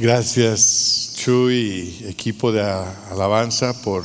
[0.00, 4.04] Gracias, Chuy y equipo de alabanza, por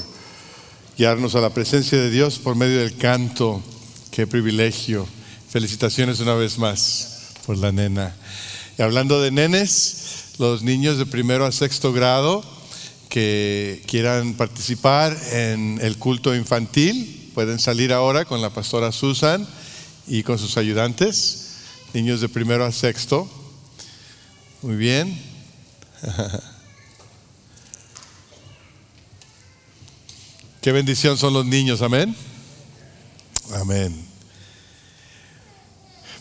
[0.97, 3.61] guiarnos a la presencia de Dios por medio del canto.
[4.09, 5.07] Qué privilegio.
[5.49, 8.15] Felicitaciones una vez más por la nena.
[8.75, 12.43] Y hablando de nenes, los niños de primero a sexto grado
[13.07, 19.47] que quieran participar en el culto infantil pueden salir ahora con la pastora Susan
[20.07, 21.51] y con sus ayudantes.
[21.93, 23.29] Niños de primero a sexto.
[24.63, 25.32] Muy bien.
[30.61, 32.15] Qué bendición son los niños, amén.
[33.53, 34.05] Amén.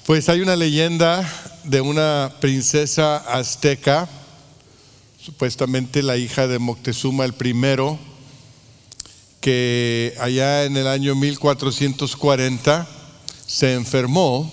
[0.07, 1.29] Pues hay una leyenda
[1.65, 4.09] de una princesa azteca,
[5.21, 7.99] supuestamente la hija de Moctezuma el primero,
[9.41, 12.88] que allá en el año 1440
[13.46, 14.52] se enfermó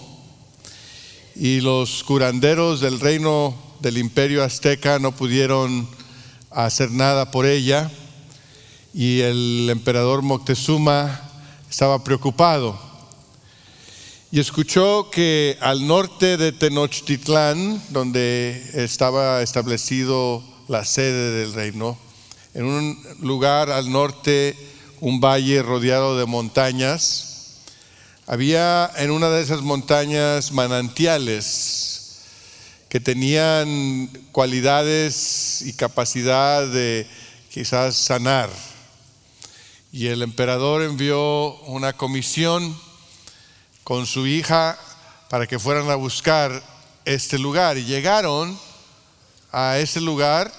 [1.36, 5.88] y los curanderos del reino del imperio azteca no pudieron
[6.52, 7.90] hacer nada por ella
[8.94, 11.22] y el emperador Moctezuma
[11.70, 12.80] estaba preocupado
[14.32, 21.98] y escuchó que al norte de Tenochtitlán, donde estaba establecido la sede del reino,
[22.54, 24.56] en un lugar al norte,
[25.00, 27.58] un valle rodeado de montañas,
[28.28, 31.99] había en una de esas montañas manantiales
[32.90, 37.08] que tenían cualidades y capacidad de
[37.52, 38.50] quizás sanar.
[39.92, 42.76] Y el emperador envió una comisión
[43.84, 44.78] con su hija
[45.30, 46.64] para que fueran a buscar
[47.06, 47.78] este lugar.
[47.78, 48.60] Y llegaron
[49.52, 50.52] a ese lugar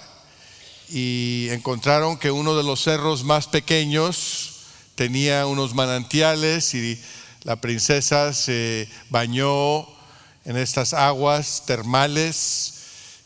[0.89, 4.51] y encontraron que uno de los cerros más pequeños
[4.95, 7.01] tenía unos manantiales y
[7.43, 9.87] la princesa se bañó
[10.45, 12.75] en estas aguas termales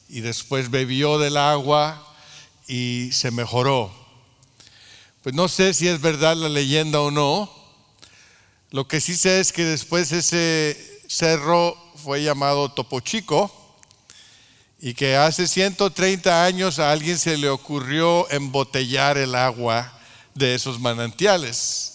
[0.09, 2.15] y después bebió del agua
[2.67, 3.93] y se mejoró.
[5.23, 7.51] Pues no sé si es verdad la leyenda o no.
[8.71, 10.77] Lo que sí sé es que después ese
[11.09, 13.51] cerro fue llamado Topo Chico
[14.81, 19.99] y que hace 130 años a alguien se le ocurrió embotellar el agua
[20.35, 21.94] de esos manantiales.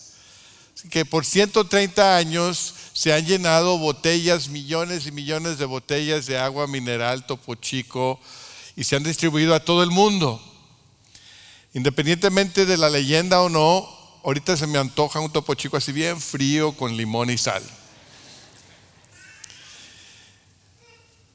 [0.89, 6.67] Que por 130 años se han llenado botellas, millones y millones de botellas de agua
[6.67, 8.19] mineral Topo Chico
[8.75, 10.41] y se han distribuido a todo el mundo.
[11.73, 13.87] Independientemente de la leyenda o no,
[14.23, 17.63] ahorita se me antoja un Topo Chico así bien frío con limón y sal.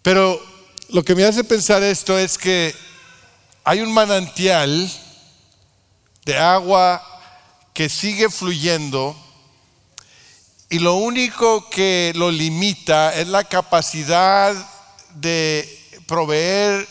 [0.02, 0.38] Pero
[0.90, 2.74] lo que me hace pensar esto es que
[3.64, 4.90] hay un manantial
[6.26, 7.02] de agua
[7.72, 9.16] que sigue fluyendo
[10.74, 14.52] y lo único que lo limita es la capacidad
[15.14, 16.88] de proveer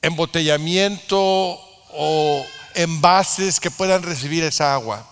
[0.00, 2.46] embotellamiento o
[2.76, 5.04] envases que puedan recibir esa agua.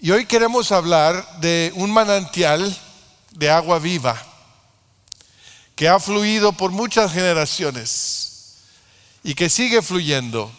[0.00, 2.76] Y hoy queremos hablar de un manantial
[3.30, 4.20] de agua viva
[5.76, 8.56] que ha fluido por muchas generaciones
[9.22, 10.50] y que sigue fluyendo.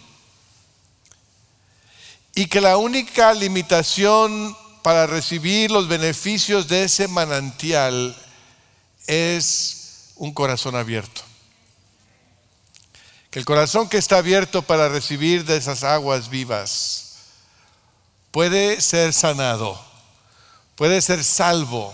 [2.34, 4.56] Y que la única limitación
[4.88, 8.16] para recibir los beneficios de ese manantial
[9.06, 11.24] es un corazón abierto.
[13.30, 17.18] Que el corazón que está abierto para recibir de esas aguas vivas
[18.32, 19.78] puede ser sanado,
[20.78, 21.94] puede ser salvo,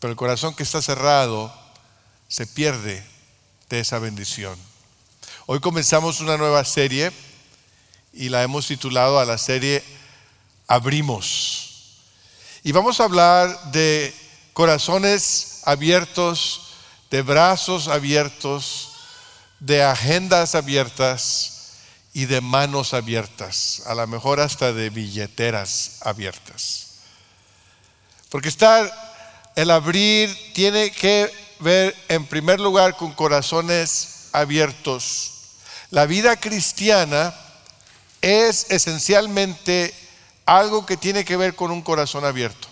[0.00, 1.54] pero el corazón que está cerrado
[2.26, 3.06] se pierde
[3.68, 4.58] de esa bendición.
[5.46, 7.12] Hoy comenzamos una nueva serie
[8.12, 10.01] y la hemos titulado a la serie
[10.72, 11.98] abrimos.
[12.62, 14.14] Y vamos a hablar de
[14.54, 16.62] corazones abiertos,
[17.10, 18.92] de brazos abiertos,
[19.60, 21.72] de agendas abiertas
[22.14, 26.86] y de manos abiertas, a lo mejor hasta de billeteras abiertas.
[28.30, 28.90] Porque estar,
[29.54, 35.32] el abrir tiene que ver en primer lugar con corazones abiertos.
[35.90, 37.34] La vida cristiana
[38.22, 40.01] es esencialmente
[40.46, 42.68] algo que tiene que ver con un corazón abierto.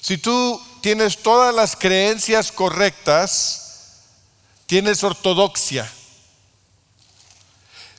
[0.00, 4.02] Si tú tienes todas las creencias correctas,
[4.66, 5.90] tienes ortodoxia.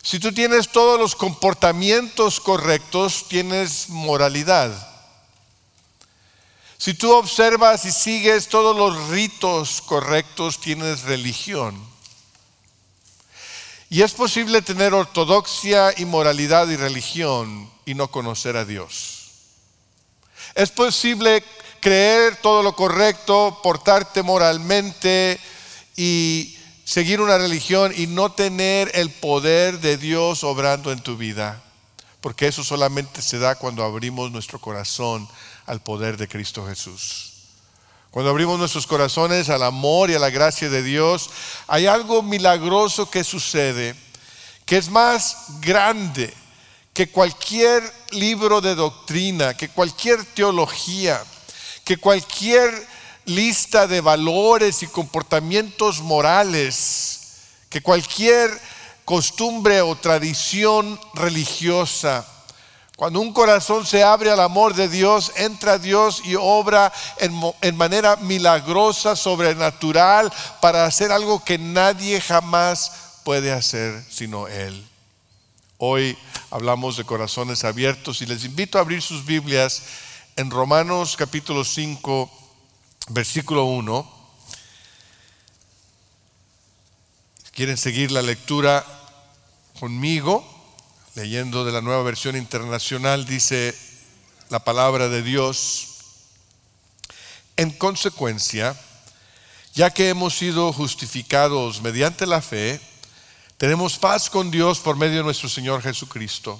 [0.01, 4.87] Si tú tienes todos los comportamientos correctos, tienes moralidad.
[6.77, 11.90] Si tú observas y sigues todos los ritos correctos, tienes religión.
[13.91, 19.33] Y es posible tener ortodoxia y moralidad y religión y no conocer a Dios.
[20.55, 21.43] Es posible
[21.81, 25.37] creer todo lo correcto, portarte moralmente
[25.97, 26.55] y
[26.85, 31.61] seguir una religión y no tener el poder de Dios obrando en tu vida.
[32.21, 35.27] Porque eso solamente se da cuando abrimos nuestro corazón
[35.65, 37.30] al poder de Cristo Jesús.
[38.11, 41.29] Cuando abrimos nuestros corazones al amor y a la gracia de Dios,
[41.65, 43.95] hay algo milagroso que sucede,
[44.65, 46.33] que es más grande
[46.93, 51.23] que cualquier libro de doctrina, que cualquier teología,
[51.85, 52.85] que cualquier
[53.23, 57.19] lista de valores y comportamientos morales,
[57.69, 58.51] que cualquier
[59.05, 62.27] costumbre o tradición religiosa.
[63.01, 68.15] Cuando un corazón se abre al amor de Dios, entra Dios y obra en, manera
[68.17, 70.31] milagrosa, sobrenatural,
[70.61, 72.91] para hacer algo que nadie jamás
[73.23, 74.87] puede hacer sino Él.
[75.79, 76.15] Hoy
[76.51, 79.81] hablamos de corazones abiertos y les invito a abrir sus Biblias
[80.35, 82.29] en Romanos capítulo 5,
[83.07, 84.11] versículo 1.
[87.51, 88.85] ¿Quieren seguir la lectura
[89.79, 90.50] conmigo?
[91.15, 93.75] Leyendo de la nueva versión internacional, dice
[94.49, 95.87] la palabra de Dios,
[97.57, 98.75] en consecuencia,
[99.73, 102.79] ya que hemos sido justificados mediante la fe,
[103.57, 106.59] tenemos paz con Dios por medio de nuestro Señor Jesucristo.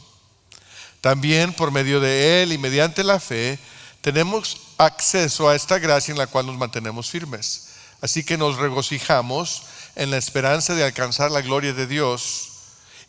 [1.01, 3.57] También por medio de Él y mediante la fe,
[4.01, 7.69] tenemos acceso a esta gracia en la cual nos mantenemos firmes.
[8.01, 9.63] Así que nos regocijamos
[9.95, 12.50] en la esperanza de alcanzar la gloria de Dios.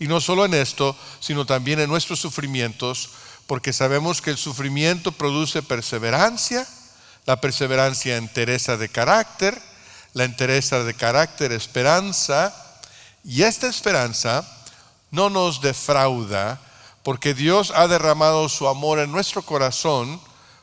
[0.02, 3.10] Y no solo en esto, sino también en nuestros sufrimientos,
[3.46, 6.66] porque sabemos que el sufrimiento produce perseverancia,
[7.24, 9.62] la perseverancia entereza de carácter,
[10.12, 12.52] la entereza de carácter esperanza,
[13.22, 14.44] y esta esperanza
[15.12, 16.60] no nos defrauda,
[17.04, 20.20] porque Dios ha derramado su amor en nuestro corazón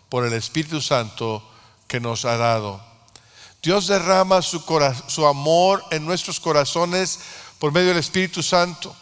[0.09, 1.49] por el Espíritu Santo
[1.87, 2.83] que nos ha dado.
[3.63, 4.61] Dios derrama su,
[5.07, 7.21] su amor en nuestros corazones
[7.57, 8.93] por medio del Espíritu Santo.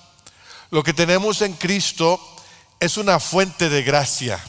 [0.70, 2.20] Lo que tenemos en Cristo
[2.80, 4.44] es una fuente de gracia,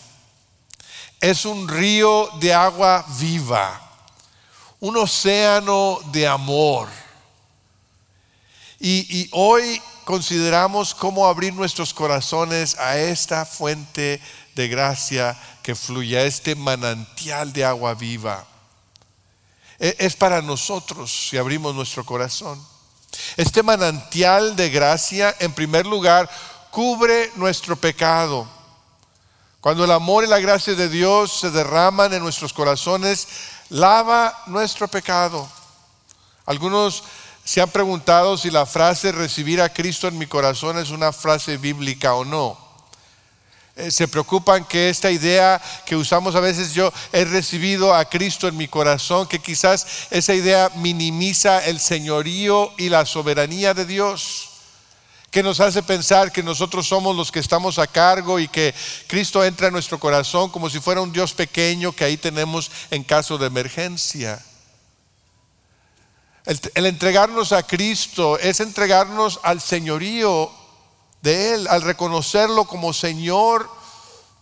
[1.20, 3.80] es un río de agua viva,
[4.80, 6.88] un océano de amor.
[8.80, 14.20] Y, hoy consideramos cómo abrir nuestros corazones a esta fuente
[14.54, 18.46] de gracia que fluye, a este manantial de agua viva.
[19.78, 22.64] E, es para nosotros si abrimos nuestro corazón.
[23.36, 26.28] Este manantial de gracia, en primer lugar,
[26.70, 28.48] cubre nuestro pecado.
[29.60, 33.26] Cuando el amor y la gracia de Dios se derraman en nuestros corazones,
[33.70, 35.48] lava nuestro pecado.
[36.46, 37.02] Algunos
[37.44, 41.56] se han preguntado si la frase recibir a Cristo en mi corazón es una frase
[41.56, 42.67] bíblica o no.
[43.78, 48.48] Eh, se preocupan que esta idea que usamos a veces, yo he recibido a Cristo
[48.48, 54.48] en mi corazón, que quizás esa idea minimiza el señorío y la soberanía de Dios,
[55.30, 58.74] que nos hace pensar que nosotros somos los que estamos a cargo y que
[59.06, 63.04] Cristo entra en nuestro corazón como si fuera un Dios pequeño que ahí tenemos en
[63.04, 64.44] caso de emergencia.
[66.44, 70.57] El, el entregarnos a Cristo es entregarnos al señorío
[71.22, 73.68] de Él, al reconocerlo como Señor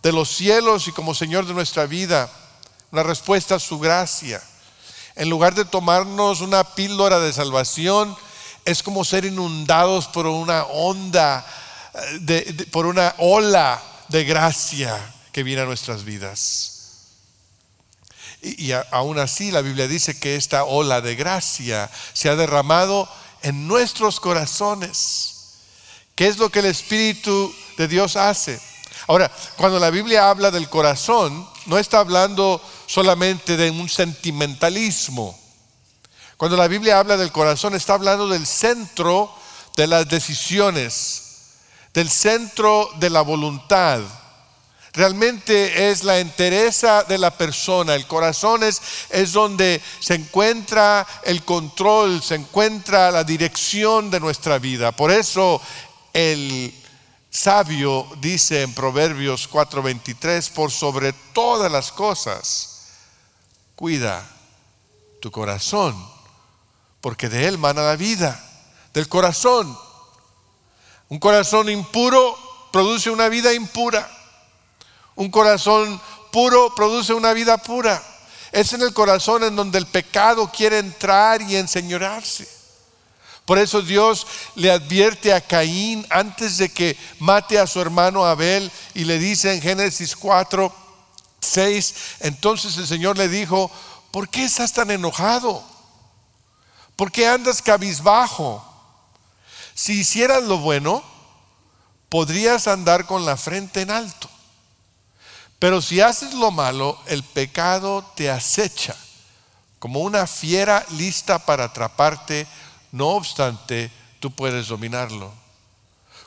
[0.03, 2.29] de los cielos y como Señor de nuestra vida,
[2.91, 4.41] una respuesta a su gracia.
[5.15, 8.15] En lugar de tomarnos una píldora de salvación,
[8.65, 11.45] es como ser inundados por una onda,
[12.19, 16.73] de, por una ola de gracia que viene a nuestras vidas.
[18.41, 23.09] Y, y aún así la Biblia dice que esta ola de gracia se ha derramado
[23.41, 25.36] en nuestros corazones.
[26.17, 28.59] ¿Qué es lo que el Espíritu de Dios hace?
[29.05, 35.39] Ahora, cuando la Biblia habla del corazón, no está hablando solamente de un sentimentalismo.
[36.35, 39.31] Cuando la Biblia habla del corazón, está hablando del centro
[39.75, 41.21] de las decisiones,
[41.93, 44.01] del centro de la voluntad.
[44.93, 47.93] Realmente es la entereza de la persona.
[47.93, 48.81] El corazón es,
[49.11, 54.91] es donde se encuentra el control, se encuentra la dirección de nuestra vida.
[54.91, 55.61] Por eso
[56.17, 56.73] el
[57.29, 62.87] sabio dice en Proverbios 4:23, por sobre todas las cosas,
[63.75, 64.27] cuida
[65.21, 65.95] tu corazón,
[67.01, 68.43] porque de él mana la vida,
[68.95, 69.77] del corazón.
[71.09, 72.35] Un corazón impuro
[72.71, 74.09] produce una vida impura.
[75.13, 78.03] Un corazón puro produce una vida pura.
[78.51, 82.56] Es en el corazón en donde el pecado quiere entrar y enseñorarse.
[83.47, 88.69] Por eso Dios le advierte a Caín antes de que mate a su hermano Abel
[88.93, 90.75] y le dice en Génesis 4,
[91.39, 93.71] 6, entonces el Señor le dijo,
[94.11, 95.63] ¿por qué estás tan enojado?
[96.97, 98.65] ¿Por qué andas cabizbajo?
[99.73, 101.01] Si hicieras lo bueno,
[102.09, 104.29] podrías andar con la frente en alto.
[105.57, 108.93] Pero si haces lo malo, el pecado te acecha
[109.79, 112.45] como una fiera lista para atraparte,
[112.91, 115.33] no obstante, tú puedes dominarlo.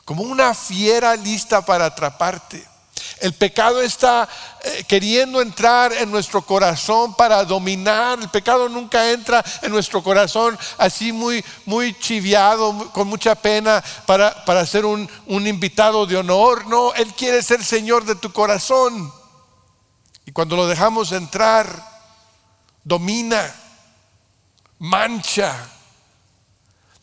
[0.05, 2.71] Como una fiera lista para atraparte.
[3.19, 4.27] El pecado está
[4.63, 8.19] eh, queriendo entrar en nuestro corazón para dominar.
[8.19, 14.43] El pecado nunca entra en nuestro corazón así muy, muy chiviado, con mucha pena para,
[14.43, 16.65] para ser un, un invitado de honor.
[16.67, 19.13] No, Él quiere ser Señor de tu corazón.
[20.25, 21.67] Y cuando lo dejamos entrar,
[22.83, 23.53] domina,
[24.79, 25.55] mancha,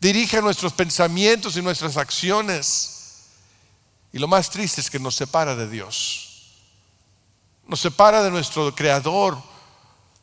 [0.00, 2.99] dirige nuestros pensamientos y nuestras acciones.
[4.12, 6.25] Y lo más triste es que nos separa de Dios.
[7.67, 9.38] Nos separa de nuestro Creador,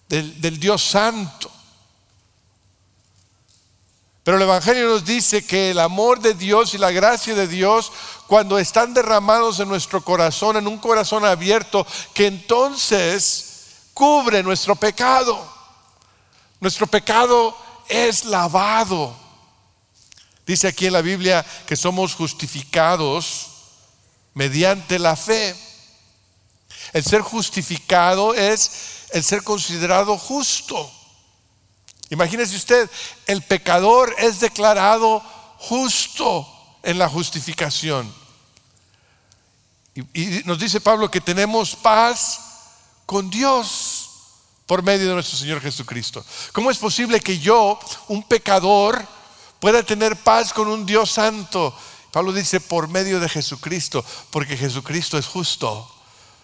[0.10, 1.52] del, Dios Santo.
[4.24, 7.92] Pero el Evangelio nos dice que el amor de Dios y la gracia de Dios,
[8.26, 15.48] cuando están derramados en nuestro corazón, en un corazón abierto, que entonces cubre nuestro pecado.
[16.60, 17.56] Nuestro pecado
[17.88, 19.25] es lavado.
[20.46, 23.48] Dice aquí en la Biblia que somos justificados
[24.34, 25.56] mediante la fe.
[26.94, 28.72] El ser justificado es
[29.12, 30.92] el ser considerado justo.
[32.10, 32.90] Imagínese usted,
[33.26, 35.24] el pecador es declarado
[35.58, 36.48] justo
[36.84, 38.14] en la justificación.
[40.14, 42.40] Y, nos dice Pablo que tenemos paz
[43.06, 44.10] con Dios
[44.66, 46.24] por medio de nuestro Señor Jesucristo.
[46.52, 49.08] ¿Cómo es posible que yo, un pecador,
[49.66, 51.76] pueda tener paz con un Dios santo?
[52.12, 55.92] Pablo dice por medio de Jesucristo, porque Jesucristo es justo,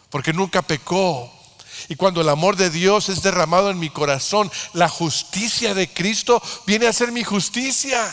[0.09, 1.31] porque nunca pecó.
[1.87, 6.41] Y cuando el amor de Dios es derramado en mi corazón, la justicia de Cristo
[6.65, 8.11] viene a ser mi justicia.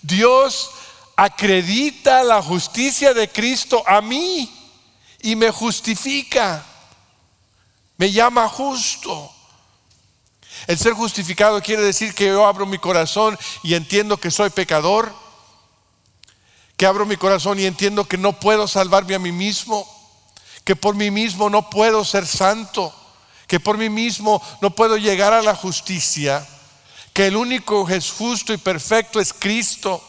[0.00, 0.70] Dios
[1.14, 4.50] acredita la justicia de Cristo a mí
[5.20, 6.64] y me justifica.
[7.98, 9.33] Me llama justo.
[10.66, 15.24] El ser justificado quiere decir que yo abro mi corazón y entiendo que soy pecador
[16.76, 19.86] que abro mi corazón y entiendo que no puedo salvarme a mí mismo,
[20.64, 22.92] que por mí mismo no puedo ser santo,
[23.46, 26.46] que por mí mismo no puedo llegar a la justicia,
[27.12, 30.02] que el único es justo y perfecto es Cristo.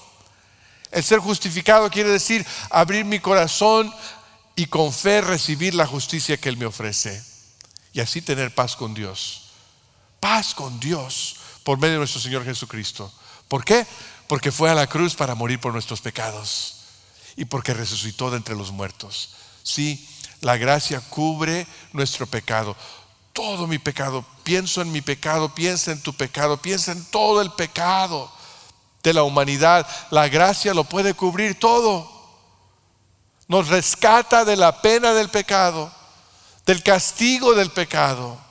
[0.91, 3.93] El ser justificado quiere decir abrir mi corazón
[4.55, 7.23] y con fe recibir la justicia que Él me ofrece
[7.93, 9.44] y así tener paz con Dios.
[10.25, 13.13] Paz con Dios por medio de nuestro Señor Jesucristo.
[13.47, 13.85] ¿Por qué?
[14.27, 16.77] Porque fue a la cruz para morir por nuestros pecados
[17.35, 19.35] y porque resucitó de entre los muertos.
[19.61, 20.09] Sí,
[20.41, 22.75] la gracia cubre nuestro pecado.
[23.33, 24.25] Todo mi pecado.
[24.43, 28.31] Pienso en mi pecado, piensa en tu pecado, piensa en todo el pecado
[29.03, 29.87] de la humanidad.
[30.09, 32.11] La gracia lo puede cubrir todo.
[33.47, 35.93] Nos rescata de la pena del pecado,
[36.65, 38.43] del castigo del pecado.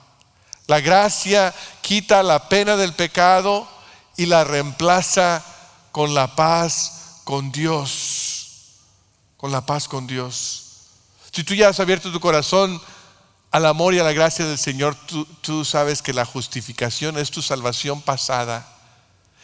[0.67, 3.69] La gracia quita la pena del pecado
[4.17, 5.45] y la reemplaza
[5.93, 8.47] con la paz con Dios.
[9.37, 10.65] Con la paz con Dios.
[11.33, 12.81] Si tú ya has abierto tu corazón
[13.51, 14.97] al amor y a la gracia del Señor,
[15.43, 18.67] tú, sabes que la justificación es tu salvación pasada.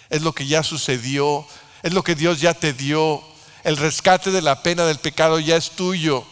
[0.08, 1.46] Es lo que ya sucedió.
[1.82, 3.22] Es lo que Dios ya te dio.
[3.62, 6.24] El rescate de la pena del pecado ya es tuyo.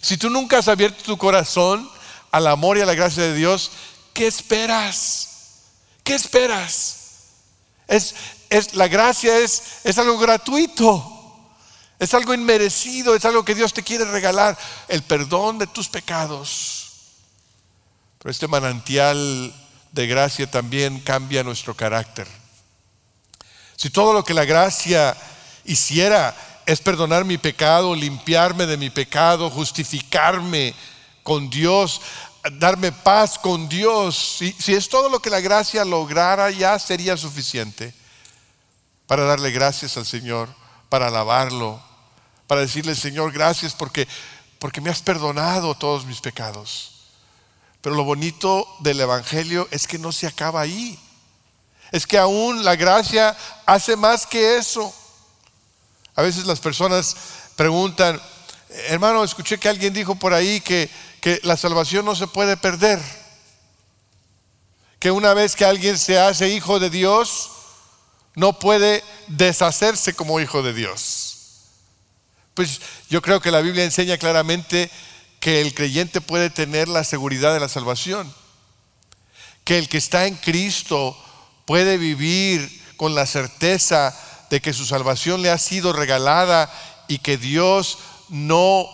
[0.00, 1.88] Si tú nunca has abierto tu corazón
[2.30, 3.70] al amor y a la gracia de Dios,
[4.12, 5.28] ¿qué esperas?
[6.02, 6.96] ¿Qué esperas?
[7.88, 8.14] Es,
[8.50, 11.12] es, la gracia es, es algo gratuito.
[11.98, 14.56] Es algo inmerecido, es algo que Dios te quiere regalar,
[14.88, 16.88] el perdón de tus pecados.
[18.18, 19.54] Pero este manantial
[19.92, 22.28] de gracia también cambia nuestro carácter.
[23.76, 25.16] Si todo lo que la gracia
[25.64, 30.74] hiciera es perdonar mi pecado, limpiarme de mi pecado, justificarme
[31.26, 32.00] con Dios,
[32.52, 37.16] darme paz con Dios, si, si es todo lo que la gracia lograra, ya sería
[37.16, 37.92] suficiente
[39.08, 40.48] para darle gracias al Señor,
[40.88, 41.82] para alabarlo,
[42.46, 44.06] para decirle, Señor, gracias porque,
[44.60, 46.92] porque me has perdonado todos mis pecados.
[47.80, 50.96] Pero lo bonito del Evangelio es que no se acaba ahí.
[51.90, 54.94] Es que aún la gracia hace más que eso.
[56.14, 57.16] A veces las personas
[57.56, 58.22] preguntan,
[58.88, 60.90] hermano, escuché que alguien dijo por ahí que,
[61.20, 63.00] que la salvación no se puede perder.
[64.98, 67.50] Que una vez que alguien se hace hijo de Dios,
[68.34, 71.36] no puede deshacerse como hijo de Dios.
[72.54, 72.80] Pues
[73.10, 74.90] yo creo que la Biblia enseña claramente
[75.40, 78.32] que el creyente puede tener la seguridad de la salvación,
[79.64, 81.16] que el que está en Cristo
[81.66, 84.18] puede vivir con la certeza
[84.50, 86.72] de que su salvación le ha sido regalada
[87.08, 88.88] y que Dios no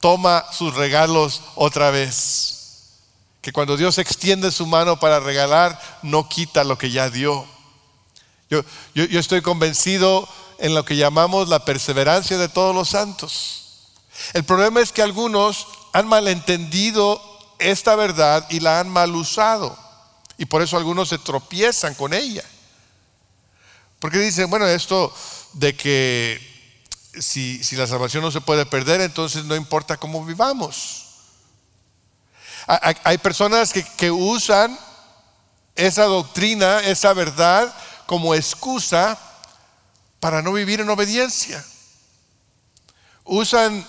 [0.00, 2.90] toma sus regalos otra vez.
[3.40, 7.46] Que cuando Dios extiende su mano para regalar, no quita lo que ya dio.
[8.50, 8.62] Yo,
[8.94, 10.28] yo, estoy convencido
[10.58, 13.90] en lo que llamamos la perseverancia de todos los santos.
[14.32, 17.20] El problema es que algunos han malentendido
[17.58, 19.76] esta verdad y la han mal usado.
[20.36, 22.44] Y por eso algunos se tropiezan con ella.
[23.98, 25.14] Porque dicen, bueno, esto
[25.54, 26.53] de que
[27.20, 31.02] si, la salvación no se puede perder, entonces no importa cómo vivamos.
[32.66, 34.78] Hay, personas que, usan
[35.76, 37.74] esa doctrina, esa verdad,
[38.06, 39.18] como excusa
[40.20, 41.62] para no vivir en obediencia.
[43.24, 43.86] Usan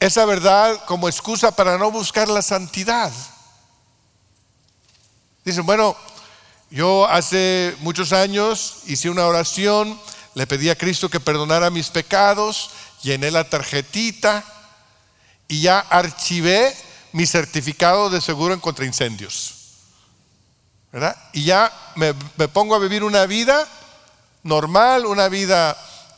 [0.00, 3.12] esa verdad como excusa para no buscar la santidad.
[5.44, 5.96] Dicen, bueno,
[6.70, 9.98] yo hace muchos años hice una oración,
[10.40, 12.70] le pedí a Cristo que perdonara mis pecados,
[13.02, 14.42] llené la tarjetita
[15.48, 16.74] y ya archivé
[17.12, 19.56] mi certificado de seguro en contra incendios.
[20.90, 21.14] ¿verdad?
[21.34, 23.68] Y ya me, me pongo a vivir una vida
[24.42, 25.76] normal, una vida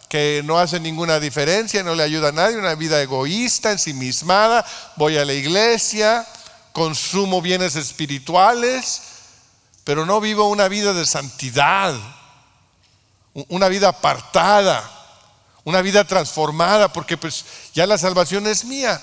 [0.09, 4.65] que no hace ninguna diferencia, no le ayuda a nadie, una vida egoísta, ensimismada,
[4.95, 6.25] voy a la iglesia,
[6.73, 9.03] consumo bienes espirituales,
[9.83, 11.97] pero no vivo una vida de santidad,
[13.49, 14.89] una vida apartada,
[15.65, 19.01] una vida transformada, porque pues ya la salvación es mía.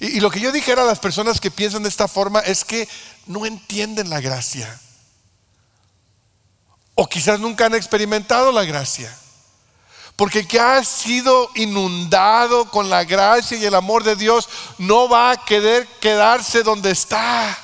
[0.00, 2.88] Y, lo que yo dijera a las personas que piensan de esta forma es que
[3.26, 4.80] no entienden la gracia.
[6.94, 9.16] O quizás nunca han experimentado la gracia.
[10.16, 14.48] Porque que ha sido inundado con la gracia y el amor de Dios
[14.78, 17.58] no va a querer quedarse donde está.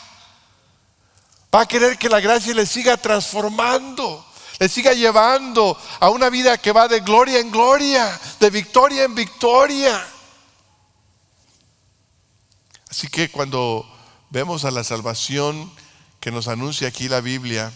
[1.55, 4.25] Va a querer que la gracia le siga transformando,
[4.59, 9.15] le siga llevando a una vida que va de gloria en gloria, de victoria en
[9.15, 10.07] victoria.
[12.91, 13.89] Así que cuando
[14.31, 15.71] vemos a la salvación
[16.21, 17.73] que nos anuncia aquí la Biblia,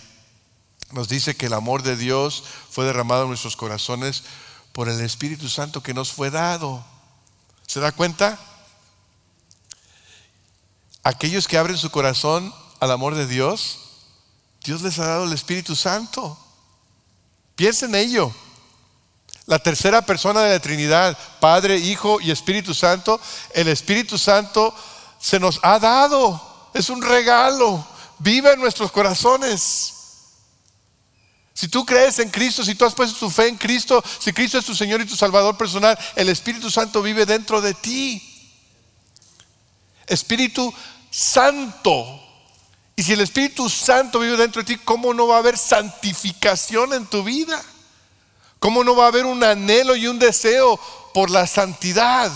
[0.90, 4.24] nos dice que el amor de Dios fue derramado en nuestros corazones
[4.72, 6.84] por el Espíritu Santo que nos fue dado.
[7.66, 8.38] ¿Se da cuenta?
[11.04, 13.78] Aquellos que abren su corazón al amor de Dios,
[14.64, 16.38] Dios les ha dado el Espíritu Santo.
[17.62, 18.34] Piensen en ello.
[19.46, 23.20] La tercera persona de la Trinidad, Padre, Hijo y Espíritu Santo,
[23.54, 24.74] el Espíritu Santo
[25.20, 26.70] se nos ha dado.
[26.74, 27.86] Es un regalo.
[28.18, 29.94] Vive en nuestros corazones.
[31.54, 34.58] Si tú crees en Cristo, si tú has puesto tu fe en Cristo, si Cristo
[34.58, 38.20] es tu Señor y tu Salvador personal, el Espíritu Santo vive dentro de ti.
[40.08, 40.74] Espíritu
[41.12, 42.31] Santo.
[42.96, 46.92] Y si el Espíritu Santo vive dentro de ti, ¿cómo no va a haber santificación
[46.92, 47.62] en tu vida?
[48.58, 50.78] ¿Cómo no va a haber un anhelo y un deseo
[51.14, 52.30] por la santidad?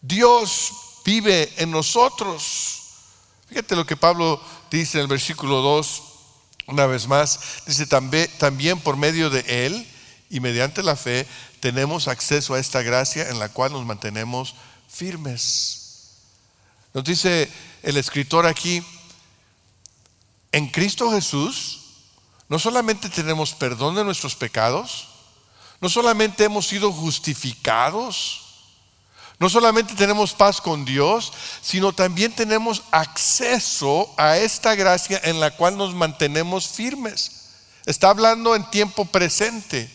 [0.00, 0.72] Dios
[1.04, 2.80] vive en nosotros.
[3.48, 6.02] Fíjate lo que Pablo dice en el versículo 2
[6.66, 9.86] una vez más, dice también, también por medio de Él
[10.30, 11.26] y mediante la fe
[11.60, 14.54] tenemos acceso a esta gracia en la cual nos mantenemos
[14.88, 15.81] firmes.
[16.94, 17.50] Nos dice
[17.82, 18.84] el escritor aquí,
[20.52, 21.80] en Cristo Jesús
[22.48, 25.08] no solamente tenemos perdón de nuestros pecados,
[25.80, 28.42] no solamente hemos sido justificados,
[29.38, 35.50] no solamente tenemos paz con Dios, sino también tenemos acceso a esta gracia en la
[35.50, 37.48] cual nos mantenemos firmes.
[37.86, 39.90] Está hablando en tiempo presente.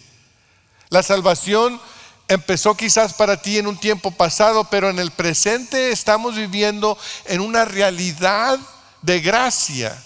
[0.89, 1.79] La salvación
[2.27, 7.41] empezó quizás para ti en un tiempo pasado, pero en el presente estamos viviendo en
[7.41, 8.59] una realidad
[9.01, 10.03] de gracia.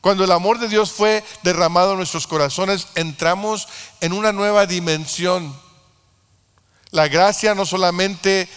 [0.00, 3.68] Cuando el amor de Dios fue derramado en nuestros corazones, entramos
[4.00, 5.54] en una nueva dimensión.
[6.90, 8.48] La gracia no solamente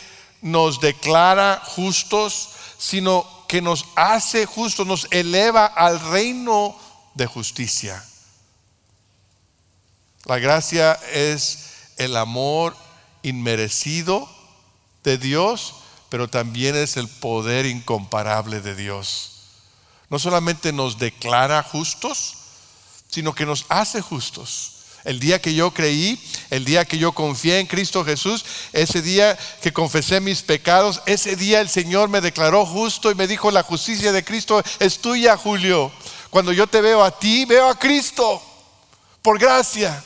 [0.41, 6.77] nos declara justos, sino que nos hace justos, nos eleva al reino
[7.13, 8.03] de justicia.
[10.25, 11.65] La gracia es
[11.97, 12.75] el amor
[13.23, 14.29] inmerecido
[15.03, 15.75] de Dios,
[16.09, 19.31] pero también es el poder incomparable de Dios.
[20.09, 22.36] No solamente nos declara justos,
[23.09, 24.73] sino que nos hace justos.
[25.03, 29.38] El día que yo creí, el día que yo confié en Cristo Jesús, ese día
[29.62, 33.63] que confesé mis pecados, ese día el Señor me declaró justo y me dijo, la
[33.63, 35.91] justicia de Cristo es tuya, Julio.
[36.29, 38.41] Cuando yo te veo a ti, veo a Cristo,
[39.21, 40.01] por gracia.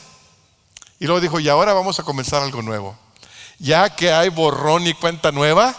[0.98, 2.98] Y luego dijo, y ahora vamos a comenzar algo nuevo.
[3.58, 5.74] Ya que hay borrón y cuenta nueva,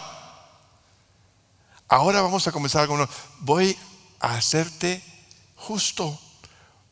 [1.88, 3.08] ahora vamos a comenzar nuevo.
[3.40, 3.76] Voy
[4.20, 5.02] a hacerte
[5.56, 6.18] justo.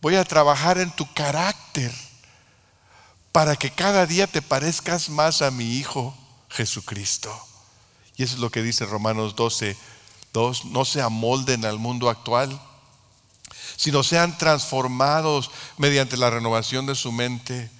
[0.00, 1.92] Voy a trabajar en tu carácter
[3.32, 6.16] para que cada día te parezcas más a mi Hijo
[6.48, 7.32] Jesucristo.
[8.16, 9.76] Y eso es lo que dice Romanos 12,
[10.32, 12.60] 2, no se amolden al mundo actual,
[13.76, 17.70] sino sean transformados mediante la renovación de su mente.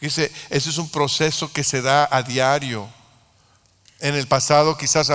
[0.00, 2.88] Dice, ese es un proceso que se da a diario.
[4.00, 5.10] En el pasado quizás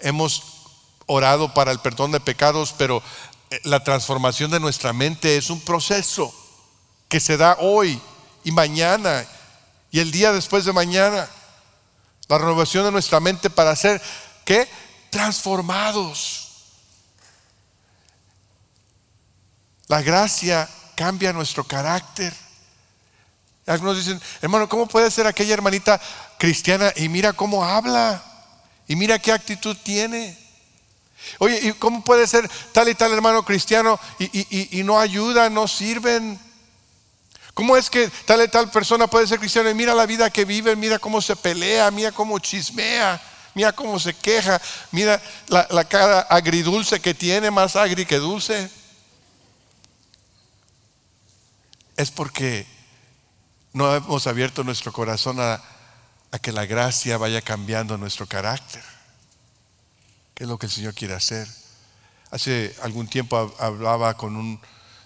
[0.00, 0.42] hemos
[1.06, 3.02] orado para el perdón de pecados, pero
[3.50, 6.34] eh, la transformación de nuestra mente es un proceso
[7.08, 8.00] que se da hoy
[8.42, 9.26] y mañana
[9.90, 11.28] y el día después de mañana.
[12.28, 14.02] La renovación de nuestra mente para ser,
[14.44, 14.68] ¿qué?
[15.10, 16.42] Transformados.
[19.86, 22.34] La gracia cambia nuestro carácter.
[23.66, 26.00] Algunos dicen, hermano, ¿cómo puede ser aquella hermanita
[26.38, 28.22] cristiana y mira cómo habla?
[28.86, 30.38] Y mira qué actitud tiene.
[31.38, 36.38] Oye, ¿y cómo puede ser tal y tal hermano cristiano y, no ayuda, no sirven?
[37.54, 40.44] ¿Cómo es que tal y tal persona puede ser cristiano y mira la vida que
[40.44, 43.20] vive, mira cómo se pelea, mira cómo chismea,
[43.54, 44.60] mira cómo se queja,
[44.92, 48.70] mira la, la cara agridulce que tiene, más agri que dulce?
[51.96, 52.75] Es porque
[53.76, 55.62] no hemos abierto nuestro corazón a,
[56.40, 58.82] que la gracia vaya cambiando nuestro carácter.
[60.34, 61.46] ¿Qué es lo que el Señor quiere hacer?
[62.30, 64.58] Hace algún tiempo hablaba con,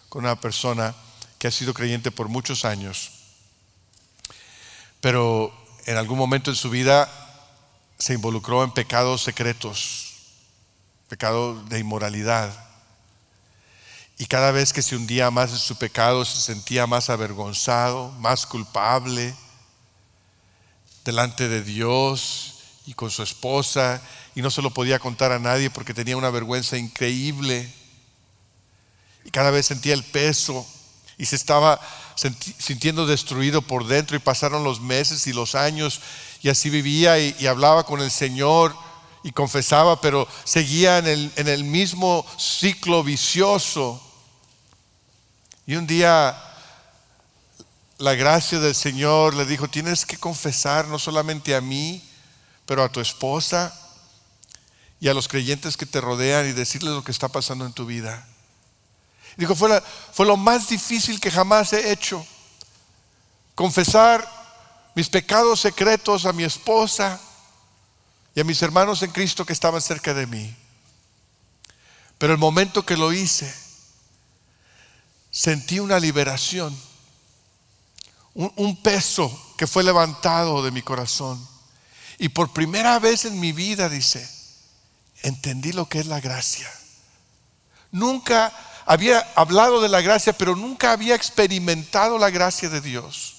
[0.08, 0.94] con una persona
[1.40, 3.10] que ha sido creyente por muchos años,
[5.00, 5.52] pero
[5.86, 7.08] en algún momento en su vida
[7.98, 10.14] se involucró en pecados secretos,
[11.08, 12.69] pecado de inmoralidad.
[14.20, 18.44] Y cada vez que se hundía más en su pecado se sentía más avergonzado, más
[18.44, 19.34] culpable
[21.06, 24.02] delante de Dios y con su esposa
[24.34, 27.72] y no se lo podía contar a nadie porque tenía una vergüenza increíble.
[29.24, 30.66] Y cada vez sentía el peso
[31.16, 31.80] y se estaba
[32.14, 36.02] sintiendo destruido por dentro y pasaron los meses y los años
[36.42, 38.76] y así vivía y, hablaba con el Señor
[39.22, 44.08] y confesaba, pero seguía en el, mismo ciclo vicioso.
[45.70, 46.36] Y un día
[47.98, 52.02] la gracia del Señor le dijo, tienes que confesar no solamente a mí,
[52.66, 53.72] pero a tu esposa
[54.98, 57.86] y a los creyentes que te rodean y decirles lo que está pasando en tu
[57.86, 58.26] vida.
[59.36, 59.80] Dijo, fue,
[60.12, 62.26] fue lo más difícil que jamás he hecho.
[63.54, 64.28] Confesar
[64.96, 67.20] mis pecados secretos a mi esposa
[68.34, 70.52] y a mis hermanos en Cristo que estaban cerca de mí.
[72.18, 73.69] Pero el momento que lo hice,
[75.30, 76.76] sentí una liberación,
[78.34, 81.46] un peso que fue levantado de mi corazón.
[82.18, 84.28] Y por primera vez en mi vida, dice,
[85.22, 86.70] entendí lo que es la gracia.
[87.92, 88.52] Nunca
[88.86, 93.36] había hablado de la gracia, pero nunca había experimentado la gracia de Dios,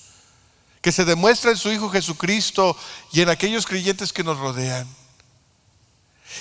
[0.82, 2.75] que se demuestra en su Hijo Jesucristo
[3.12, 4.88] y en aquellos creyentes que nos rodean.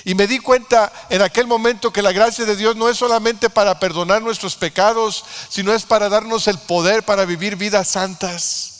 [0.04, 3.50] Y me di cuenta en aquel momento que la gracia de Dios no es solamente
[3.50, 8.70] para perdonar nuestros pecados, sino es para darnos el poder para vivir vidas santas.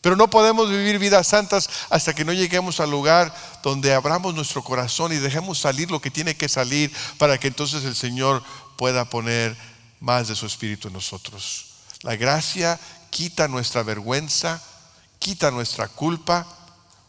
[0.00, 4.62] Pero no podemos vivir vidas santas hasta que no lleguemos al lugar donde abramos nuestro
[4.62, 8.44] corazón y dejemos salir lo que tiene que salir para que entonces el Señor
[8.76, 9.56] pueda poner
[9.98, 11.66] más de su espíritu en nosotros.
[12.02, 12.78] La gracia
[13.10, 14.62] quita nuestra vergüenza,
[15.18, 16.46] quita nuestra culpa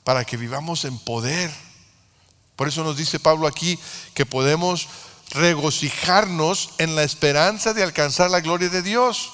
[0.04, 1.52] para que vivamos en poder.
[2.58, 3.80] Por eso nos dice Pablo aquí
[4.14, 4.90] que podemos
[5.32, 9.32] regocijarnos en la esperanza de alcanzar la gloria de Dios.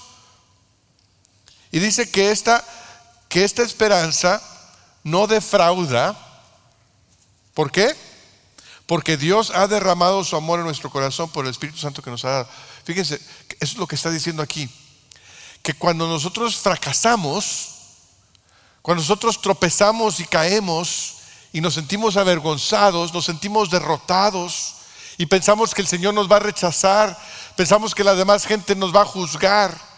[1.72, 2.64] Y dice que esta
[3.34, 4.40] que esta esperanza
[5.04, 6.16] no defrauda.
[7.56, 7.96] ¿Por qué?
[8.86, 12.24] Porque Dios ha derramado su amor en nuestro corazón por el Espíritu Santo que nos
[12.26, 12.50] ha dado.
[12.84, 13.24] Fíjense, eso
[13.60, 14.70] es lo que está diciendo aquí.
[15.64, 17.70] Que cuando nosotros fracasamos,
[18.84, 21.16] cuando nosotros tropezamos y caemos
[21.54, 24.74] y nos sentimos avergonzados, nos sentimos derrotados
[25.18, 27.18] y pensamos que el Señor nos va a rechazar,
[27.56, 29.94] pensamos que la demás gente nos va a juzgar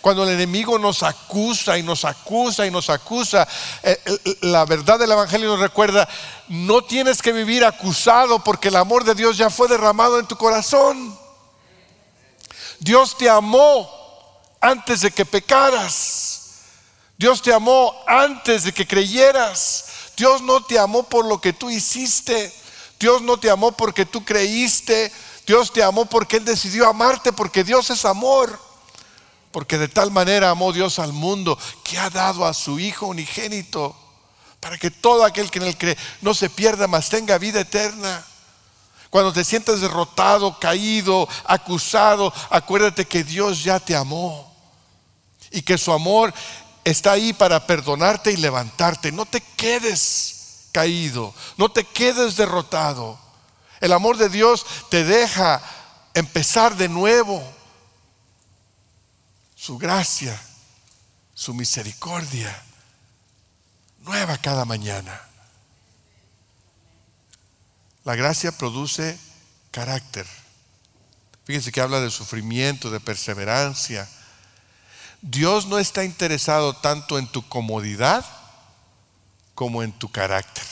[0.00, 3.48] cuando el enemigo nos acusa y nos acusa y nos acusa,
[3.82, 3.98] eh,
[4.42, 6.08] la verdad del Evangelio nos recuerda,
[6.48, 10.36] no tienes que vivir acusado porque el amor de Dios ya fue derramado en tu
[10.36, 11.18] corazón.
[12.78, 13.90] Dios te amó
[14.60, 16.34] antes de que pecaras.
[17.16, 19.87] Dios te amó antes de que creyeras.
[20.18, 22.52] Dios no te amó por lo que tú hiciste.
[22.98, 25.12] Dios no te amó porque tú creíste.
[25.46, 28.60] Dios te amó porque Él decidió amarte, porque Dios es amor.
[29.52, 33.96] Porque de tal manera amó Dios al mundo que ha dado a su Hijo unigénito
[34.60, 38.24] para que todo aquel que en él cree no se pierda, mas tenga vida eterna.
[39.10, 44.52] Cuando te sientas derrotado, caído, acusado, acuérdate que Dios ya te amó
[45.50, 46.34] y que su amor
[46.90, 49.12] está ahí para perdonarte y levantarte.
[49.12, 53.18] No te quedes caído, no te quedes derrotado.
[53.80, 55.62] El amor de Dios te deja
[56.14, 57.42] empezar de nuevo.
[59.54, 60.40] Su gracia,
[61.34, 62.62] su misericordia,
[64.00, 65.20] nueva cada mañana.
[68.04, 69.18] La gracia produce
[69.70, 70.26] carácter.
[71.44, 74.08] Fíjense que habla de sufrimiento, de perseverancia.
[75.20, 78.24] Dios no está interesado tanto en tu comodidad
[79.54, 80.64] como en tu carácter.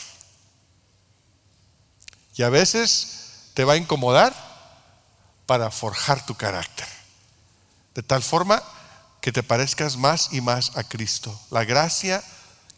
[2.37, 4.35] Y a veces te va a incomodar
[5.47, 6.87] para forjar tu carácter.
[7.95, 8.63] De tal forma
[9.21, 11.37] que te parezcas más y más a Cristo.
[11.51, 12.23] La gracia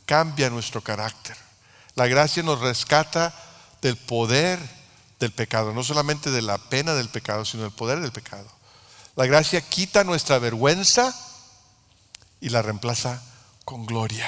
[0.06, 1.36] cambia nuestro carácter.
[1.94, 3.34] La gracia nos rescata
[3.82, 4.58] del poder
[5.18, 8.48] del pecado, no solamente de la pena del pecado, sino del poder del pecado.
[9.16, 11.14] La gracia quita nuestra vergüenza
[12.40, 13.22] y la reemplaza
[13.64, 14.26] con gloria.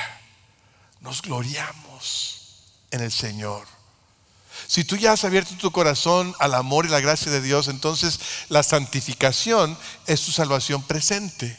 [1.00, 3.66] Nos gloriamos en el Señor.
[4.66, 8.20] Si tú ya has abierto tu corazón al amor y la gracia de Dios, entonces
[8.48, 11.58] la santificación es tu salvación presente.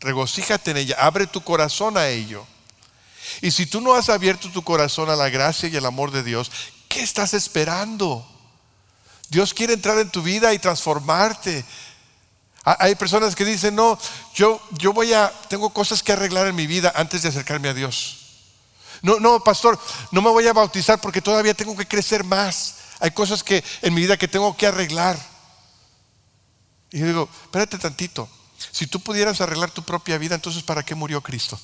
[0.00, 2.46] Regocíjate en ella, abre tu corazón a ello.
[3.42, 6.22] Y si tú no has abierto tu corazón a la gracia y el amor de
[6.22, 6.50] Dios,
[6.88, 8.26] ¿Qué estás esperando?
[9.28, 11.64] Dios quiere entrar en tu vida y transformarte.
[12.64, 13.98] Hay personas que dicen, no,
[14.34, 17.74] yo, yo voy a, tengo cosas que arreglar en mi vida antes de acercarme a
[17.74, 18.18] Dios.
[19.02, 19.78] No, no, pastor,
[20.10, 22.74] no me voy a bautizar porque todavía tengo que crecer más.
[23.00, 25.18] Hay cosas que en mi vida que tengo que arreglar.
[26.90, 28.28] Y yo digo, espérate tantito.
[28.72, 31.58] Si tú pudieras arreglar tu propia vida, entonces ¿para qué murió Cristo?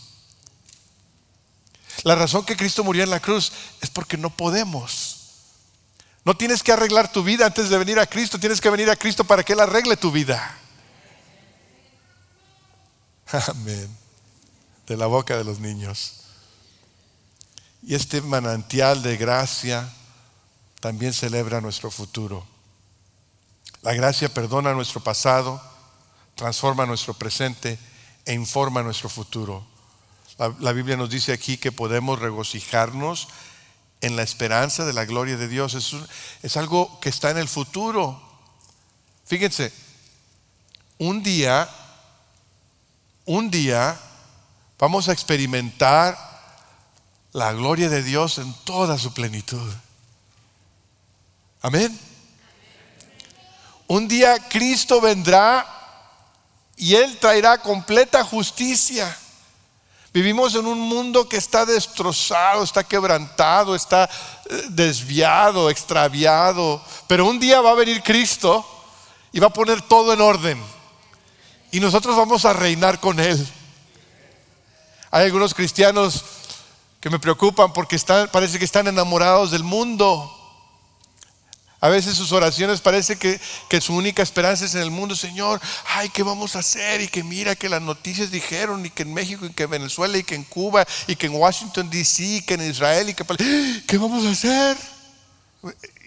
[2.05, 5.21] La razón que Cristo murió en la cruz es porque no podemos.
[6.25, 8.97] No tienes que arreglar tu vida antes de venir a Cristo, tienes que venir a
[8.97, 10.59] Cristo para que Él arregle tu vida.
[13.49, 13.89] Amén.
[14.87, 16.21] De la boca de los niños.
[17.83, 19.93] Y este manantial de gracia
[20.81, 22.47] también celebra nuestro futuro.
[23.83, 25.61] La gracia perdona nuestro pasado,
[26.35, 27.79] transforma nuestro presente
[28.25, 29.67] e informa nuestro futuro.
[30.39, 33.29] La, Biblia nos dice aquí que podemos regocijarnos
[34.01, 35.75] en la esperanza de la gloria de Dios.
[36.43, 38.21] Es algo que está en el futuro.
[39.27, 39.73] Fíjense,
[40.99, 41.69] un día,
[43.27, 43.99] un día
[44.79, 46.19] vamos a experimentar
[47.33, 49.73] la gloria de Dios en toda su plenitud.
[51.63, 51.99] Amén.
[53.87, 55.67] Un día Cristo vendrá
[56.77, 59.17] y Él traerá completa justicia.
[60.13, 64.09] Vivimos en un mundo que está destrozado, está quebrantado, está
[64.49, 66.81] eh, desviado, extraviado.
[67.09, 68.65] Pero un día va a venir Cristo
[69.33, 70.74] y va a poner todo en orden.
[71.75, 73.45] Y nosotros vamos a reinar con Él.
[75.11, 76.25] Hay algunos cristianos
[77.01, 80.31] que me preocupan porque están, parece que están enamorados del mundo.
[81.81, 83.41] A veces sus oraciones parece que,
[83.81, 87.01] su única esperanza es en el mundo, Señor, ay, ¿qué vamos a hacer?
[87.01, 90.17] Y que mira que las noticias dijeron, y que en México, y que en Venezuela,
[90.17, 93.83] y que en Cuba, y que en Washington, D.C., y que en Israel, y que...
[93.85, 94.77] ¿Qué vamos a hacer?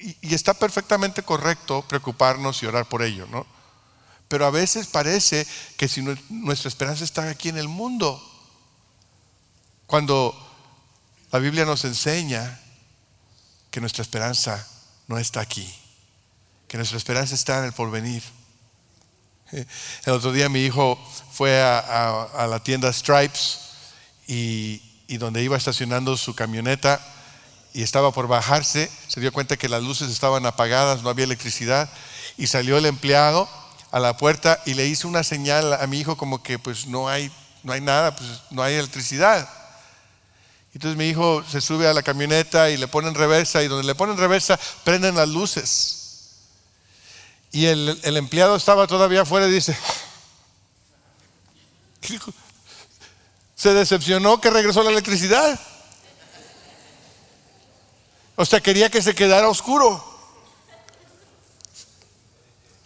[0.02, 3.57] Y, y está perfectamente correcto preocuparnos y orar por ello, ¿no?
[4.28, 8.22] Pero a veces parece que si nuestra esperanza está aquí en el mundo,
[9.86, 10.36] cuando
[11.32, 12.60] la Biblia nos enseña
[13.72, 14.68] que nuestra esperanza
[15.08, 15.74] no está aquí,
[16.68, 18.24] que nuestra esperanza está en el porvenir.
[20.06, 21.00] El otro día mi hijo
[21.32, 23.60] fue a, la tienda Stripes
[24.28, 27.00] y, y, donde iba estacionando su camioneta
[27.74, 31.90] y estaba por bajarse, se dio cuenta que las luces estaban apagadas, no había electricidad
[32.36, 33.48] y salió el empleado
[33.92, 37.08] a la puerta y le hizo una señal a mi hijo como que pues no
[37.08, 37.32] hay,
[37.64, 39.50] no hay nada, pues no hay electricidad.
[40.74, 43.96] Entonces mi hijo se sube a la camioneta y le ponen reversa y donde le
[43.96, 45.98] ponen reversa prenden las luces.
[47.52, 49.76] Y el, empleado estaba todavía afuera y dice,
[53.56, 55.60] se decepcionó que regresó la electricidad.
[58.36, 60.17] O sea, quería que se quedara oscuro.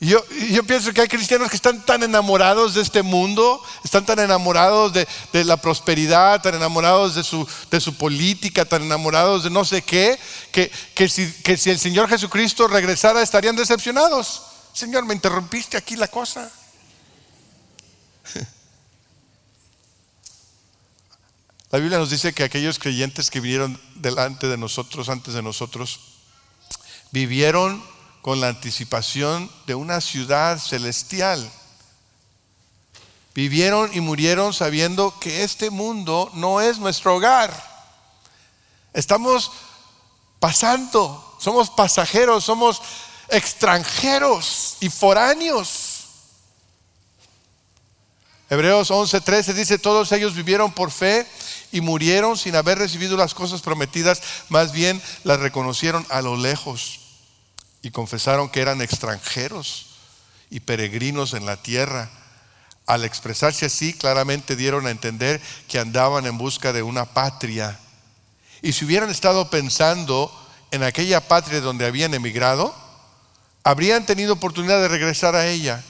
[0.03, 0.23] Yo,
[0.65, 5.07] pienso que hay cristianos que están tan enamorados de este mundo, están tan enamorados de,
[5.43, 10.17] la prosperidad, tan enamorados de su, política, tan enamorados de no sé qué,
[10.51, 14.41] que si el Señor Jesucristo regresara estarían decepcionados.
[14.73, 16.51] Señor, me interrumpiste aquí la cosa.
[21.71, 25.99] La Biblia nos dice que aquellos creyentes que vinieron delante de nosotros, antes de nosotros,
[27.11, 27.81] vivieron
[28.21, 31.51] con la anticipación de una ciudad celestial.
[33.33, 37.51] Vivieron y murieron sabiendo que este mundo no es nuestro hogar.
[38.93, 39.51] Estamos
[40.39, 42.81] pasando, somos pasajeros, somos
[43.29, 45.87] extranjeros y foráneos.
[48.49, 51.25] Hebreos 11:13 dice, todos ellos vivieron por fe
[51.71, 57.00] y murieron sin haber recibido las cosas prometidas, más bien las reconocieron a lo lejos
[57.81, 59.87] y confesaron que eran extranjeros
[60.49, 62.09] y peregrinos en la tierra.
[62.85, 67.79] Al expresarse así, claramente dieron a entender que andaban en busca de una patria.
[68.61, 70.31] Y si hubieran estado pensando
[70.71, 72.75] en aquella patria donde habían emigrado,
[73.63, 75.83] habrían tenido oportunidad de regresar a ella.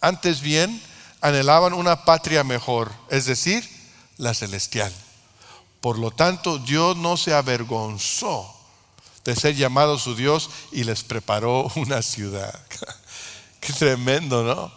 [0.00, 0.80] Antes bien,
[1.20, 3.68] anhelaban una patria mejor, es decir,
[4.16, 4.92] la celestial.
[5.80, 8.55] Por lo tanto, Dios no se avergonzó
[9.26, 12.64] de ser llamado su Dios y les preparó una ciudad.
[13.60, 14.72] Qué tremendo, ¿no?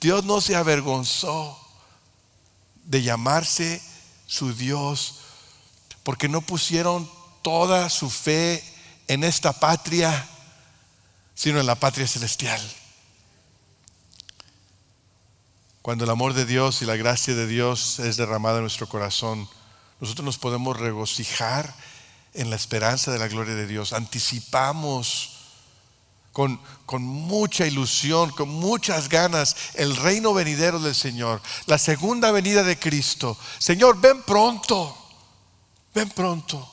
[0.00, 1.58] Dios no se avergonzó
[2.84, 3.80] de llamarse
[4.26, 5.18] su Dios
[6.02, 7.08] porque no pusieron
[7.42, 8.64] toda su fe
[9.06, 10.26] en esta patria,
[11.34, 12.60] sino en la patria celestial.
[15.82, 19.48] Cuando el amor de Dios y la gracia de Dios es derramada en nuestro corazón,
[20.00, 21.74] nosotros nos podemos regocijar
[22.34, 23.92] en la esperanza de la gloria de Dios.
[23.92, 25.30] Anticipamos
[26.32, 32.62] con, con, mucha ilusión, con muchas ganas, el reino venidero del Señor, la segunda venida
[32.62, 33.36] de Cristo.
[33.58, 34.96] Señor, ven pronto,
[35.94, 36.70] ven pronto.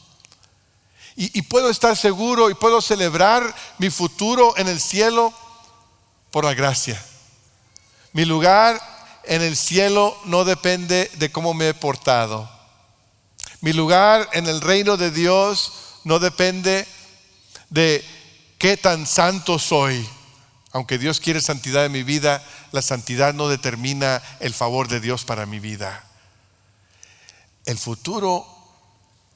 [1.15, 5.33] Y, y puedo estar seguro y puedo celebrar mi futuro en el cielo
[6.31, 7.03] por la gracia.
[8.13, 8.79] Mi lugar
[9.25, 12.58] en el cielo no depende de cómo me he portado.
[13.61, 16.87] Mi lugar en el reino de Dios no depende
[17.69, 18.03] de
[18.57, 20.07] qué tan santo soy.
[20.71, 25.25] Aunque Dios quiere santidad en mi vida, la santidad no determina el favor de Dios
[25.25, 26.05] para mi vida.
[27.65, 28.47] El futuro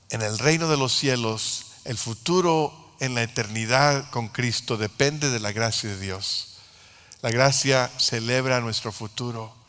[0.09, 5.39] en el reino de los cielos, el futuro en la eternidad con Cristo depende de
[5.39, 6.57] la gracia de Dios.
[7.21, 9.63] La gracia celebra nuestro futuro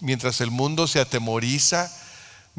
[0.00, 1.92] mientras el mundo se atemoriza,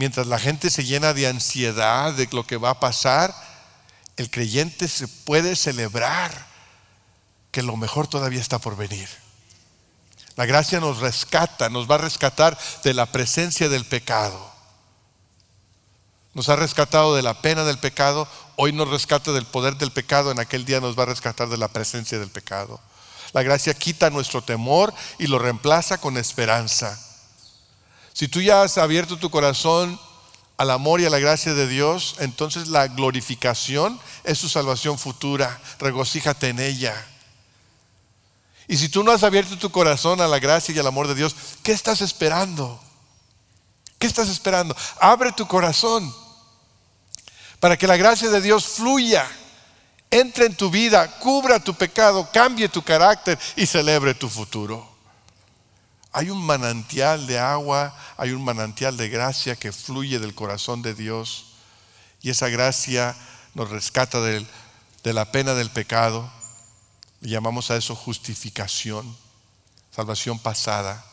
[0.02, 3.36] mientras la gente se llena de ansiedad de lo que va a pasar,
[4.18, 6.32] el creyente se puede celebrar
[7.52, 9.08] que lo mejor todavía está por venir.
[10.38, 14.52] La gracia nos rescata, nos va a rescatar de la presencia del pecado.
[16.34, 20.32] Nos ha rescatado de la pena del pecado, hoy nos rescata del poder del pecado,
[20.32, 22.82] en aquel día nos va a rescatar de la presencia del pecado.
[23.34, 27.00] La gracia quita nuestro temor y lo reemplaza con esperanza.
[28.22, 30.00] Si tú ya has abierto tu corazón
[30.56, 35.60] al amor y a la gracia de Dios, entonces la glorificación es su salvación futura.
[35.80, 36.94] Regocíjate en ella.
[38.68, 41.16] Y si tú no has abierto tu corazón a la gracia y al amor de
[41.16, 42.80] Dios, ¿qué estás esperando?
[43.98, 44.78] ¿Qué estás esperando?
[45.00, 46.14] Abre tu corazón
[47.60, 49.28] para que la gracia de Dios fluya,
[50.12, 54.91] entre en tu vida, cubra tu pecado, cambie tu carácter y celebre tu futuro.
[56.14, 60.94] Hay un manantial de agua, hay un manantial de gracia que fluye del corazón de
[60.94, 61.46] Dios
[62.22, 63.16] y esa gracia
[63.54, 64.46] nos rescata de
[65.14, 66.30] la pena del pecado.
[67.22, 69.16] Y llamamos a eso justificación,
[69.96, 71.06] salvación pasada.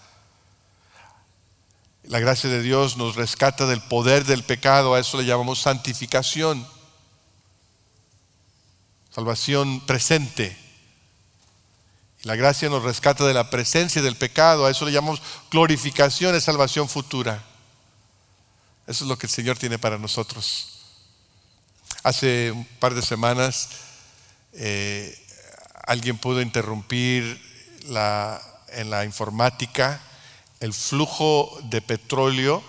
[2.04, 6.66] La gracia de Dios nos rescata del poder del pecado, a eso le llamamos santificación,
[9.10, 10.67] salvación presente.
[12.24, 14.66] La gracia nos rescata de la presencia del pecado.
[14.66, 17.44] A eso le llamamos glorificación y salvación futura.
[18.88, 20.80] Eso es lo que el Señor tiene para nosotros.
[22.02, 23.68] Hace un par de semanas
[24.52, 25.16] eh,
[25.86, 27.40] alguien pudo interrumpir
[27.86, 30.00] en la informática
[30.58, 32.64] el flujo de petróleo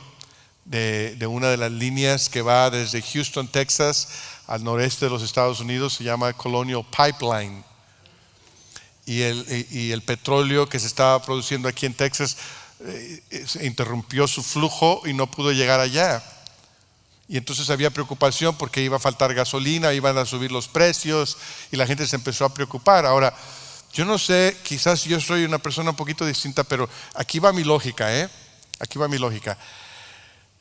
[0.65, 4.09] de, de, una de las líneas que va desde Houston, Texas,
[4.45, 7.63] al noreste de los Estados Unidos, se llama Colonial Pipeline
[9.09, 12.37] y el, petróleo que se estaba produciendo aquí en Texas
[12.85, 13.23] eh,
[13.61, 16.23] interrumpió su flujo y no pudo llegar allá.
[17.27, 21.39] Y entonces había preocupación porque iba a faltar gasolina, iban a subir los precios
[21.71, 23.07] y la gente se empezó a preocupar.
[23.07, 23.33] Ahora,
[23.93, 27.63] yo no sé, quizás yo soy una persona un poquito distinta, pero aquí va mi
[27.63, 28.29] lógica, ¿eh?
[28.79, 29.57] Aquí va mi lógica.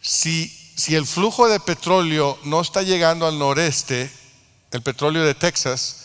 [0.00, 4.10] Si, si el flujo de petróleo no está llegando al noreste,
[4.70, 5.96] el petróleo de Texas,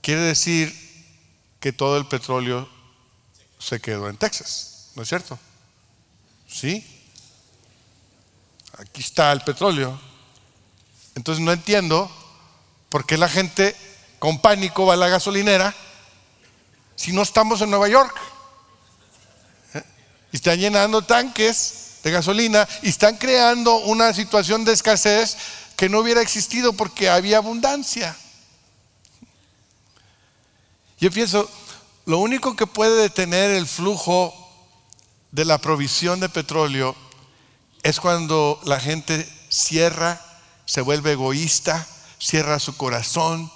[0.00, 0.85] quiere decir
[1.60, 2.68] que todo el petróleo
[3.58, 5.38] se quedó en Texas, ¿no es cierto?
[6.48, 6.84] Sí.
[8.78, 9.98] Aquí está el petróleo.
[11.14, 12.10] Entonces no entiendo
[12.90, 13.74] por qué la gente
[14.18, 15.74] con pánico va a la gasolinera
[16.94, 18.16] si no estamos en Nueva York?
[19.74, 19.82] ¿Eh?
[20.32, 25.36] Y están llenando tanques de gasolina y están creando una situación de escasez
[25.76, 28.16] que no hubiera existido porque había abundancia.
[30.98, 31.50] Yo pienso,
[32.06, 34.34] lo único que puede detener el flujo
[35.30, 36.96] de la provisión de petróleo
[37.82, 40.20] es cuando la gente cierra,
[40.64, 41.86] se vuelve egoísta,
[42.18, 43.52] cierra su corazón.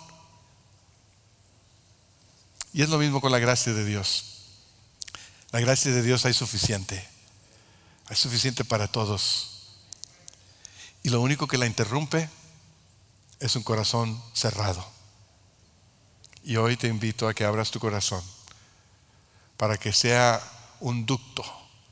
[2.72, 4.46] Y es lo mismo con la gracia de Dios.
[5.50, 7.08] La gracia de Dios hay suficiente.
[8.06, 9.78] Hay suficiente para todos.
[11.02, 12.28] Y lo único que la interrumpe
[13.40, 14.99] es un corazón cerrado.
[16.44, 18.22] Y hoy te invito a que abras tu corazón
[19.56, 20.42] para que sea
[20.80, 21.44] un ducto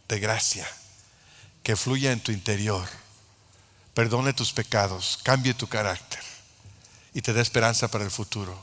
[0.09, 0.67] de gracia
[1.63, 2.89] que fluya en tu interior,
[3.93, 6.23] perdone tus pecados, cambie tu carácter
[7.13, 8.59] y te dé esperanza para el futuro.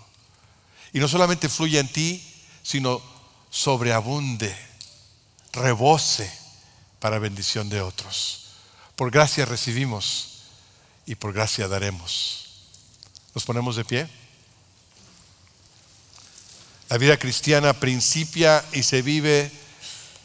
[0.91, 2.25] Y no solamente fluya en ti,
[2.63, 3.01] sino
[3.51, 4.55] sobreabunde,
[5.53, 6.31] rebose
[6.99, 8.47] para bendición de otros.
[8.95, 10.39] Por gracia recibimos
[11.05, 12.45] y por gracia daremos.
[13.35, 14.24] ¿Nos ponemos de pie?
[16.89, 19.51] La vida cristiana principia y se vive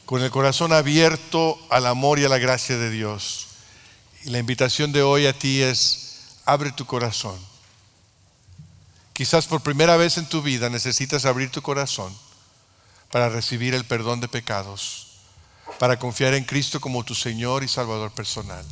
[0.05, 3.47] con el corazón abierto al amor y a la gracia de Dios.
[4.25, 7.39] Y la invitación de hoy a ti es, abre tu corazón.
[9.15, 12.15] Quizás por primera vez en tu vida necesitas abrir tu corazón
[13.11, 15.09] para recibir el perdón de pecados,
[15.79, 18.65] para confiar en Cristo como tu Señor y Salvador personal.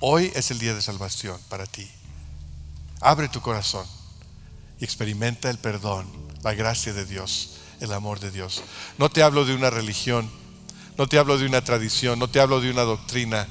[0.00, 1.90] Hoy es el día de salvación para ti.
[3.00, 3.86] Abre tu corazón
[4.78, 8.62] y experimenta el perdón la gracia de Dios, el amor de Dios.
[8.98, 10.30] No te hablo de una religión,
[10.98, 13.48] no te hablo de una tradición, no te hablo de una doctrina,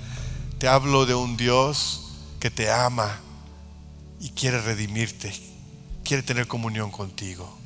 [0.60, 3.20] te hablo de un Dios que te ama
[4.20, 5.34] y quiere redimirte,
[6.04, 7.58] quiere tener comunión contigo.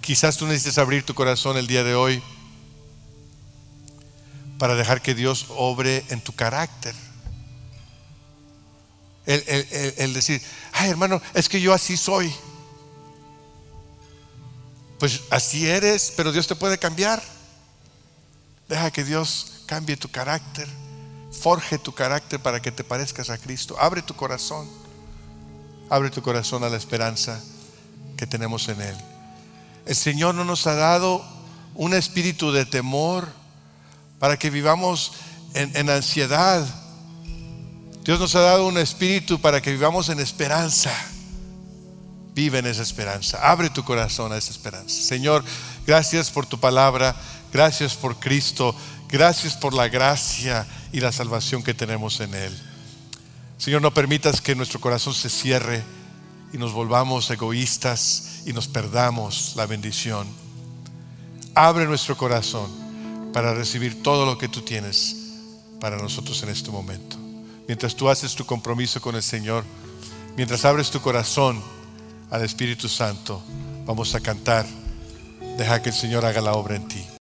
[0.00, 2.22] Quizás tú necesites abrir tu corazón el día de hoy
[4.56, 6.94] para dejar que Dios obre en tu carácter.
[9.26, 10.40] El, decir,
[10.72, 12.32] ay hermano, es que yo así soy
[15.00, 17.22] pues así eres, pero Dios te puede cambiar.
[18.68, 20.68] Deja que Dios cambie tu carácter,
[21.32, 23.76] forje tu carácter para que te parezcas a Cristo.
[23.80, 24.68] Abre tu corazón,
[25.88, 27.40] abre tu corazón a la esperanza
[28.16, 28.96] que tenemos en Él.
[29.86, 31.24] El Señor no nos ha dado
[31.74, 33.26] un espíritu de temor
[34.18, 35.12] para que vivamos
[35.54, 36.64] en, ansiedad.
[38.04, 40.92] Dios nos ha dado un espíritu para que vivamos en esperanza.
[42.34, 43.50] Vive en esa esperanza.
[43.50, 45.02] Abre tu corazón a esa esperanza.
[45.02, 45.44] Señor,
[45.86, 47.16] gracias por tu palabra.
[47.52, 48.74] Gracias por Cristo.
[49.08, 52.56] Gracias por la gracia y la salvación que tenemos en Él.
[53.58, 55.82] Señor, no permitas que nuestro corazón se cierre
[56.52, 60.26] y nos volvamos egoístas y nos perdamos la bendición.
[61.54, 62.70] Abre nuestro corazón
[63.32, 65.16] para recibir todo lo que tú tienes
[65.80, 67.16] para nosotros en este momento.
[67.66, 69.64] Mientras tú haces tu compromiso con el Señor,
[70.36, 71.62] mientras abres tu corazón,
[72.30, 73.42] al Espíritu Santo,
[73.84, 74.66] vamos a cantar.
[75.58, 77.04] Deja que el Señor haga la obra en ti.